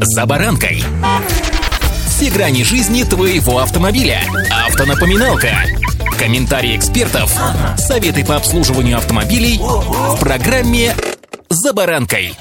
[0.00, 0.82] «За баранкой».
[2.06, 4.20] Все грани жизни твоего автомобиля.
[4.66, 5.50] Автонапоминалка.
[6.18, 7.36] Комментарии экспертов.
[7.76, 10.94] Советы по обслуживанию автомобилей в программе
[11.48, 12.34] «За баранкой».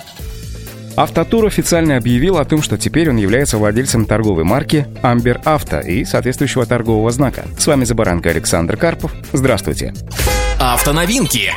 [0.95, 6.05] Автотур официально объявил о том, что теперь он является владельцем торговой марки «Амбер Авто» и
[6.05, 7.45] соответствующего торгового знака.
[7.57, 9.11] С вами «За баранкой» Александр Карпов.
[9.31, 9.93] Здравствуйте.
[10.59, 11.51] Автоновинки.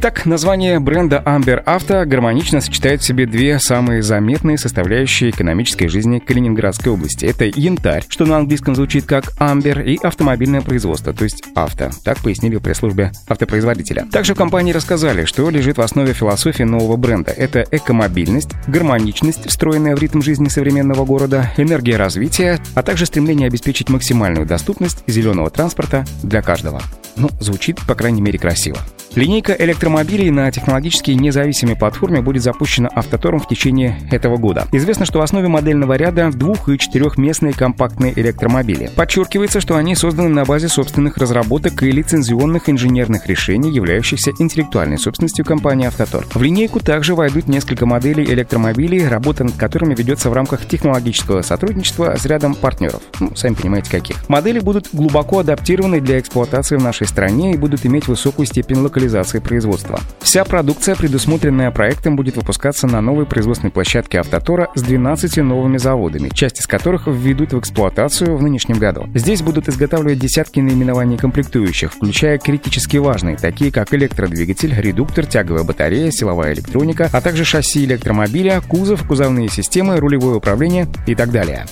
[0.00, 6.20] Итак, название бренда Amber Auto гармонично сочетает в себе две самые заметные составляющие экономической жизни
[6.20, 7.26] Калининградской области.
[7.26, 11.90] Это янтарь, что на английском звучит как Amber, и автомобильное производство, то есть авто.
[12.04, 14.06] Так пояснили в пресс-службе автопроизводителя.
[14.12, 17.32] Также в компании рассказали, что лежит в основе философии нового бренда.
[17.32, 23.88] Это экомобильность, гармоничность, встроенная в ритм жизни современного города, энергия развития, а также стремление обеспечить
[23.88, 26.80] максимальную доступность зеленого транспорта для каждого.
[27.16, 28.78] Ну, звучит, по крайней мере, красиво.
[29.14, 34.66] Линейка электромобилей на технологически независимой платформе будет запущена Автотором в течение этого года.
[34.70, 38.90] Известно, что в основе модельного ряда двух- и четырехместные компактные электромобили.
[38.94, 45.44] Подчеркивается, что они созданы на базе собственных разработок и лицензионных инженерных решений, являющихся интеллектуальной собственностью
[45.44, 46.26] компании Автотор.
[46.32, 52.14] В линейку также войдут несколько моделей электромобилей, работа над которыми ведется в рамках технологического сотрудничества
[52.16, 53.00] с рядом партнеров.
[53.20, 54.28] Ну, сами понимаете, каких.
[54.28, 58.97] Модели будут глубоко адаптированы для эксплуатации в нашей стране и будут иметь высокую степень локализации
[58.98, 60.00] локализации производства.
[60.20, 66.28] Вся продукция, предусмотренная проектом, будет выпускаться на новой производственной площадке Автотора с 12 новыми заводами,
[66.30, 69.08] часть из которых введут в эксплуатацию в нынешнем году.
[69.14, 76.10] Здесь будут изготавливать десятки наименований комплектующих, включая критически важные, такие как электродвигатель, редуктор, тяговая батарея,
[76.10, 81.66] силовая электроника, а также шасси электромобиля, кузов, кузовные системы, рулевое управление и так далее.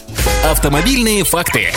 [0.45, 1.71] Автомобильные факты.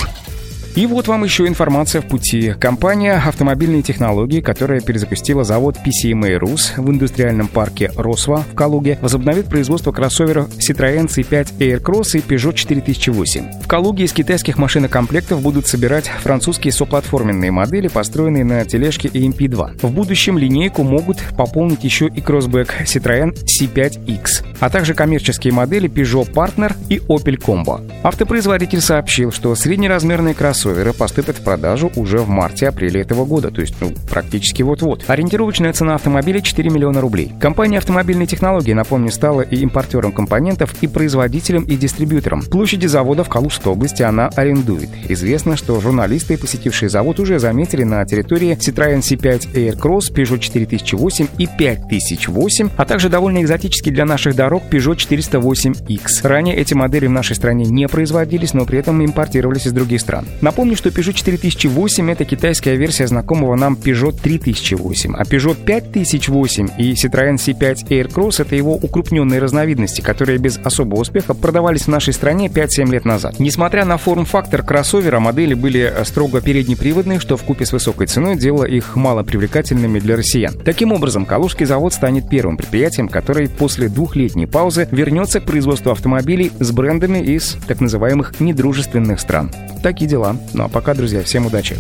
[0.75, 2.53] И вот вам еще информация в пути.
[2.59, 9.47] Компания «Автомобильные технологии», которая перезапустила завод PCMA Rus в индустриальном парке Росва в Калуге, возобновит
[9.47, 13.61] производство кроссоверов Citroёn C5 Aircross и Peugeot 4008.
[13.61, 19.85] В Калуге из китайских машинокомплектов будут собирать французские соплатформенные модели, построенные на тележке EMP2.
[19.85, 26.31] В будущем линейку могут пополнить еще и кроссбэк Citroёn C5X, а также коммерческие модели Peugeot
[26.31, 27.81] Partner и Opel Combo.
[28.03, 33.61] Автопроизводитель сообщил, что среднеразмерные кроссоверы кроссоверы поступят в продажу уже в марте-апреле этого года, то
[33.61, 35.03] есть ну, практически вот-вот.
[35.07, 37.31] Ориентировочная цена автомобиля 4 миллиона рублей.
[37.39, 42.43] Компания автомобильной технологии, напомню, стала и импортером компонентов, и производителем, и дистрибьютором.
[42.43, 44.89] Площади завода в Калужской области она арендует.
[45.07, 51.47] Известно, что журналисты, посетившие завод, уже заметили на территории Citroёn C5 Aircross, Peugeot 4008 и
[51.47, 56.27] 5008, а также довольно экзотический для наших дорог Peugeot 408X.
[56.27, 60.25] Ранее эти модели в нашей стране не производились, но при этом импортировались из других стран.
[60.49, 66.93] Напомню, что Peugeot 4008— это китайская версия знакомого нам Peugeot 3008, а Peugeot 5008 и
[66.93, 72.47] Citroёn C5 Aircross— это его укрупненные разновидности, которые без особого успеха продавались в нашей стране
[72.47, 73.37] 5-7 лет назад.
[73.37, 78.65] Несмотря на форм-фактор кроссовера, модели были строго переднеприводные, что в купе с высокой ценой делало
[78.65, 80.55] их мало привлекательными для россиян.
[80.65, 86.51] Таким образом, Калужский завод станет первым предприятием, который после двухлетней паузы вернется к производству автомобилей
[86.57, 89.51] с брендами из так называемых недружественных стран.
[89.81, 90.35] Такие дела.
[90.53, 91.77] Ну а пока, друзья, всем удачи.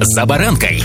[0.00, 0.82] За баранкой.